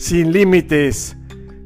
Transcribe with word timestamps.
sin 0.00 0.32
límites. 0.32 1.14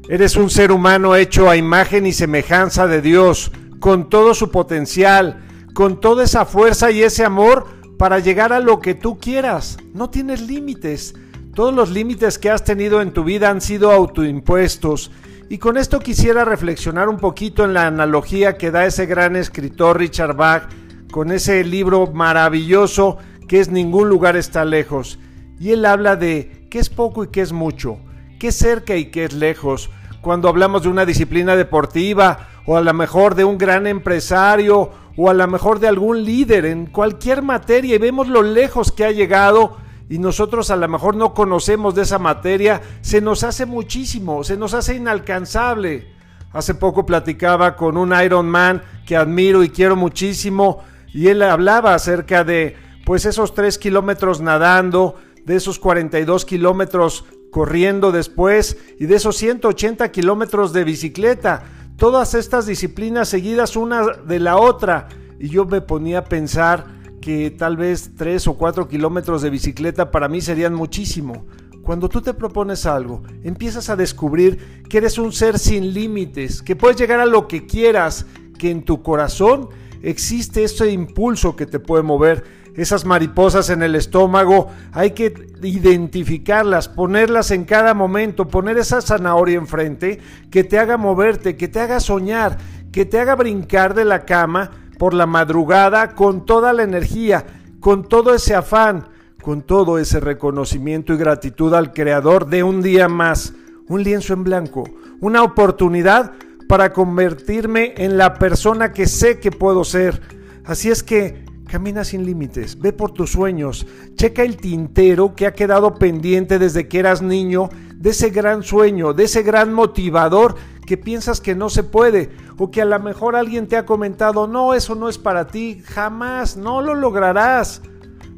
Eres 0.09 0.35
un 0.35 0.49
ser 0.49 0.73
humano 0.73 1.15
hecho 1.15 1.49
a 1.49 1.55
imagen 1.55 2.05
y 2.05 2.11
semejanza 2.11 2.85
de 2.85 3.01
Dios, 3.01 3.51
con 3.79 4.09
todo 4.09 4.33
su 4.33 4.51
potencial, 4.51 5.41
con 5.73 6.01
toda 6.01 6.25
esa 6.25 6.45
fuerza 6.45 6.91
y 6.91 7.01
ese 7.01 7.23
amor 7.23 7.65
para 7.97 8.19
llegar 8.19 8.51
a 8.51 8.59
lo 8.59 8.81
que 8.81 8.93
tú 8.93 9.17
quieras. 9.19 9.77
No 9.93 10.09
tienes 10.09 10.41
límites. 10.41 11.15
Todos 11.53 11.73
los 11.73 11.91
límites 11.91 12.37
que 12.37 12.49
has 12.49 12.65
tenido 12.65 13.01
en 13.01 13.13
tu 13.13 13.23
vida 13.23 13.49
han 13.49 13.61
sido 13.61 13.91
autoimpuestos. 13.91 15.11
Y 15.49 15.57
con 15.57 15.77
esto 15.77 15.99
quisiera 15.99 16.43
reflexionar 16.43 17.07
un 17.07 17.17
poquito 17.17 17.63
en 17.63 17.73
la 17.73 17.87
analogía 17.87 18.57
que 18.57 18.69
da 18.69 18.85
ese 18.85 19.05
gran 19.05 19.37
escritor 19.37 19.97
Richard 19.97 20.35
Bach 20.35 20.63
con 21.09 21.31
ese 21.31 21.63
libro 21.63 22.07
maravilloso 22.07 23.17
que 23.47 23.61
es 23.61 23.69
Ningún 23.69 24.09
lugar 24.09 24.35
está 24.35 24.65
lejos. 24.65 25.19
Y 25.57 25.71
él 25.71 25.85
habla 25.85 26.17
de 26.17 26.67
qué 26.69 26.79
es 26.79 26.89
poco 26.89 27.23
y 27.23 27.27
qué 27.29 27.39
es 27.39 27.53
mucho, 27.53 27.97
qué 28.37 28.51
cerca 28.51 28.95
y 28.95 29.05
qué 29.05 29.25
es 29.25 29.33
lejos. 29.33 29.89
Cuando 30.21 30.49
hablamos 30.49 30.83
de 30.83 30.89
una 30.89 31.05
disciplina 31.05 31.55
deportiva 31.55 32.47
o 32.65 32.77
a 32.77 32.81
lo 32.81 32.93
mejor 32.93 33.35
de 33.35 33.43
un 33.43 33.57
gran 33.57 33.87
empresario 33.87 34.91
o 35.17 35.29
a 35.29 35.33
lo 35.33 35.47
mejor 35.47 35.79
de 35.79 35.87
algún 35.87 36.23
líder 36.23 36.65
en 36.65 36.87
cualquier 36.87 37.41
materia 37.41 37.95
y 37.95 37.99
vemos 37.99 38.27
lo 38.27 38.41
lejos 38.41 38.91
que 38.91 39.05
ha 39.05 39.11
llegado 39.11 39.77
y 40.09 40.19
nosotros 40.19 40.69
a 40.69 40.75
lo 40.75 40.87
mejor 40.87 41.15
no 41.15 41.33
conocemos 41.33 41.95
de 41.95 42.03
esa 42.03 42.19
materia, 42.19 42.81
se 43.01 43.21
nos 43.21 43.43
hace 43.43 43.65
muchísimo, 43.65 44.43
se 44.43 44.57
nos 44.57 44.73
hace 44.73 44.95
inalcanzable. 44.95 46.13
Hace 46.53 46.75
poco 46.75 47.05
platicaba 47.05 47.75
con 47.75 47.97
un 47.97 48.13
Iron 48.23 48.47
Man 48.47 48.81
que 49.05 49.17
admiro 49.17 49.63
y 49.63 49.69
quiero 49.69 49.95
muchísimo 49.95 50.83
y 51.13 51.27
él 51.27 51.41
hablaba 51.41 51.93
acerca 51.93 52.43
de 52.43 52.77
pues 53.05 53.25
esos 53.25 53.53
tres 53.53 53.77
kilómetros 53.77 54.41
nadando, 54.41 55.15
de 55.43 55.55
esos 55.55 55.79
42 55.79 56.45
kilómetros 56.45 57.25
corriendo 57.55 58.11
después 58.11 58.75
y 58.99 59.05
de 59.05 59.15
esos 59.15 59.37
180 59.37 60.11
kilómetros 60.11 60.73
de 60.73 60.83
bicicleta 60.83 61.63
todas 61.95 62.33
estas 62.33 62.65
disciplinas 62.65 63.29
seguidas 63.29 63.77
una 63.77 64.07
de 64.27 64.41
la 64.41 64.57
otra. 64.57 65.07
Y 65.39 65.47
yo 65.47 65.63
me 65.63 65.79
ponía 65.79 66.19
a 66.19 66.23
pensar 66.25 66.85
que 67.21 67.51
tal 67.51 67.77
vez 67.77 68.11
tres 68.17 68.45
o 68.49 68.55
cuatro 68.55 68.89
kilómetros 68.89 69.41
de 69.41 69.51
bicicleta 69.51 70.11
para 70.11 70.27
mí 70.27 70.41
serían 70.41 70.73
muchísimo. 70.73 71.45
Cuando 71.81 72.09
tú 72.09 72.19
te 72.19 72.33
propones 72.33 72.85
algo, 72.85 73.23
empiezas 73.41 73.89
a 73.89 73.95
descubrir 73.95 74.83
que 74.89 74.97
eres 74.97 75.17
un 75.17 75.31
ser 75.31 75.57
sin 75.57 75.93
límites, 75.93 76.61
que 76.61 76.75
puedes 76.75 76.97
llegar 76.97 77.21
a 77.21 77.25
lo 77.25 77.47
que 77.47 77.65
quieras, 77.65 78.25
que 78.59 78.69
en 78.69 78.83
tu 78.83 79.01
corazón 79.01 79.69
existe 80.01 80.65
ese 80.65 80.91
impulso 80.91 81.55
que 81.55 81.65
te 81.65 81.79
puede 81.79 82.03
mover 82.03 82.64
esas 82.75 83.05
mariposas 83.05 83.69
en 83.69 83.83
el 83.83 83.95
estómago, 83.95 84.67
hay 84.91 85.11
que 85.11 85.33
identificarlas, 85.63 86.89
ponerlas 86.89 87.51
en 87.51 87.65
cada 87.65 87.93
momento, 87.93 88.47
poner 88.47 88.77
esa 88.77 89.01
zanahoria 89.01 89.57
enfrente 89.57 90.19
que 90.51 90.63
te 90.63 90.77
haga 90.77 90.97
moverte, 90.97 91.55
que 91.55 91.67
te 91.67 91.79
haga 91.79 91.99
soñar, 91.99 92.57
que 92.91 93.05
te 93.05 93.19
haga 93.19 93.35
brincar 93.35 93.93
de 93.93 94.05
la 94.05 94.25
cama 94.25 94.71
por 94.97 95.13
la 95.13 95.25
madrugada 95.25 96.15
con 96.15 96.45
toda 96.45 96.73
la 96.73 96.83
energía, 96.83 97.45
con 97.79 98.07
todo 98.07 98.33
ese 98.33 98.55
afán, 98.55 99.09
con 99.41 99.61
todo 99.61 99.99
ese 99.99 100.19
reconocimiento 100.19 101.13
y 101.13 101.17
gratitud 101.17 101.73
al 101.73 101.93
Creador 101.93 102.47
de 102.47 102.63
un 102.63 102.81
día 102.81 103.07
más, 103.07 103.53
un 103.87 104.03
lienzo 104.03 104.33
en 104.33 104.43
blanco, 104.43 104.83
una 105.21 105.43
oportunidad 105.43 106.33
para 106.67 106.93
convertirme 106.93 107.93
en 107.97 108.17
la 108.17 108.33
persona 108.35 108.91
que 108.91 109.05
sé 109.05 109.39
que 109.39 109.51
puedo 109.51 109.83
ser. 109.83 110.21
Así 110.65 110.89
es 110.89 111.03
que 111.03 111.45
Camina 111.67 112.03
sin 112.03 112.25
límites, 112.25 112.79
ve 112.79 112.93
por 112.93 113.11
tus 113.11 113.31
sueños, 113.31 113.85
checa 114.15 114.43
el 114.43 114.57
tintero 114.57 115.35
que 115.35 115.47
ha 115.47 115.53
quedado 115.53 115.95
pendiente 115.95 116.59
desde 116.59 116.87
que 116.87 116.99
eras 116.99 117.21
niño, 117.21 117.69
de 117.95 118.11
ese 118.11 118.29
gran 118.29 118.61
sueño, 118.63 119.13
de 119.13 119.23
ese 119.23 119.41
gran 119.41 119.73
motivador 119.73 120.55
que 120.85 120.97
piensas 120.97 121.41
que 121.41 121.55
no 121.55 121.69
se 121.69 121.83
puede, 121.83 122.29
o 122.57 122.69
que 122.69 122.81
a 122.81 122.85
lo 122.85 122.99
mejor 122.99 123.35
alguien 123.35 123.67
te 123.67 123.77
ha 123.77 123.85
comentado, 123.85 124.47
no, 124.47 124.73
eso 124.73 124.95
no 124.95 125.09
es 125.09 125.17
para 125.17 125.47
ti, 125.47 125.81
jamás, 125.83 126.55
no 126.55 126.81
lo 126.81 126.93
lograrás. 126.93 127.81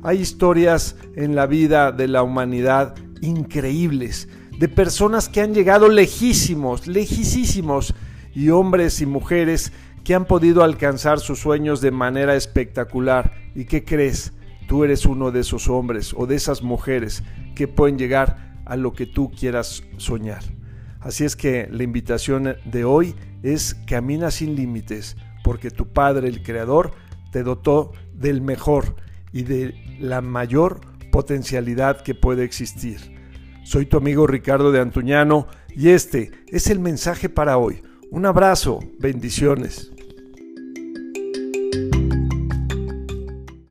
Hay 0.04 0.20
historias 0.20 0.96
en 1.16 1.36
la 1.36 1.48
vida 1.48 1.92
de 1.92 2.08
la 2.08 2.24
humanidad 2.24 2.96
increíbles, 3.22 4.30
de 4.58 4.70
personas 4.70 5.28
que 5.28 5.42
han 5.42 5.54
llegado 5.54 5.90
lejísimos, 5.90 6.88
lejísimos, 6.88 7.94
y 8.38 8.52
hombres 8.52 9.02
y 9.02 9.08
mujeres 9.08 9.74
que 10.08 10.16
han 10.16 10.24
podido 10.24 10.64
alcanzar 10.64 11.20
sus 11.20 11.40
sueños 11.40 11.82
de 11.82 11.92
manera 11.92 12.38
espectacular. 12.38 13.34
¿Y 13.54 13.66
qué 13.66 13.84
crees? 13.84 14.32
Tú 14.66 14.86
eres 14.86 15.06
uno 15.06 15.32
de 15.32 15.42
esos 15.42 15.68
hombres 15.68 16.14
o 16.16 16.26
de 16.26 16.38
esas 16.38 16.64
mujeres 16.64 17.24
que 17.56 17.68
pueden 17.68 17.98
llegar 17.98 18.62
a 18.64 18.78
lo 18.78 18.94
que 18.94 19.06
tú 19.06 19.30
quieras 19.38 19.84
soñar. 19.98 20.40
Así 21.02 21.26
es 21.26 21.36
que 21.36 21.68
la 21.70 21.84
invitación 21.84 22.56
de 22.64 22.86
hoy 22.86 23.16
es 23.44 23.76
camina 23.86 24.32
sin 24.32 24.56
límites, 24.56 25.18
porque 25.44 25.72
tu 25.72 25.92
Padre, 25.92 26.30
el 26.30 26.42
Creador, 26.42 26.92
te 27.34 27.44
dotó 27.44 27.92
del 28.14 28.40
mejor 28.40 28.96
y 29.34 29.44
de 29.44 29.76
la 30.00 30.22
mayor 30.22 30.80
potencialidad 31.12 32.00
que 32.00 32.16
puede 32.16 32.46
existir. 32.46 33.14
Soy 33.66 33.86
tu 33.86 33.98
amigo 33.98 34.26
Ricardo 34.26 34.72
de 34.72 34.80
Antuñano 34.80 35.48
y 35.76 35.90
este 35.90 36.32
es 36.48 36.68
el 36.68 36.80
mensaje 36.80 37.28
para 37.28 37.58
hoy. 37.58 37.82
Un 38.10 38.26
abrazo, 38.26 38.80
bendiciones. 39.00 39.92